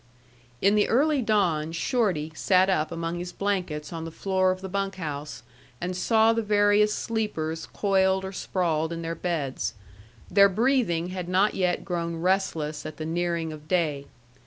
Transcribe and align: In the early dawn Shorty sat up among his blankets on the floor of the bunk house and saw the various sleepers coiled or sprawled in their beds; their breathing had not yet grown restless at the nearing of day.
In 0.63 0.73
the 0.73 0.89
early 0.89 1.21
dawn 1.21 1.71
Shorty 1.73 2.31
sat 2.33 2.71
up 2.71 2.91
among 2.91 3.19
his 3.19 3.31
blankets 3.31 3.93
on 3.93 4.03
the 4.03 4.09
floor 4.09 4.49
of 4.49 4.61
the 4.61 4.67
bunk 4.67 4.95
house 4.95 5.43
and 5.79 5.95
saw 5.95 6.33
the 6.33 6.41
various 6.41 6.91
sleepers 6.91 7.67
coiled 7.67 8.25
or 8.25 8.31
sprawled 8.31 8.91
in 8.91 9.03
their 9.03 9.13
beds; 9.13 9.75
their 10.27 10.49
breathing 10.49 11.09
had 11.09 11.29
not 11.29 11.53
yet 11.53 11.85
grown 11.85 12.15
restless 12.15 12.83
at 12.83 12.97
the 12.97 13.05
nearing 13.05 13.53
of 13.53 13.67
day. 13.67 14.07